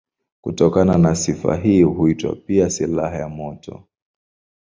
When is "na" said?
0.97-1.15